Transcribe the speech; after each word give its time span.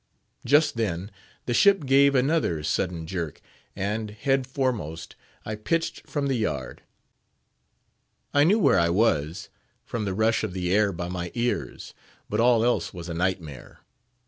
Just 0.43 0.77
then 0.77 1.11
the 1.45 1.53
ship 1.53 1.85
gave 1.85 2.15
another 2.15 2.63
sudden 2.63 3.05
jerk, 3.05 3.39
and, 3.75 4.09
head 4.09 4.47
foremost, 4.47 5.15
I 5.45 5.53
pitched 5.53 6.07
from 6.09 6.25
the 6.25 6.33
yard. 6.33 6.81
I 8.33 8.43
knew 8.43 8.57
where 8.57 8.79
I 8.79 8.89
was, 8.89 9.49
from 9.85 10.05
the 10.05 10.15
rush 10.15 10.43
of 10.43 10.53
the 10.53 10.73
air 10.73 10.91
by 10.91 11.07
my 11.07 11.29
ears, 11.35 11.93
but 12.29 12.39
all 12.39 12.65
else 12.65 12.91
was 12.95 13.09
a 13.09 13.13
nightmare. 13.13 13.81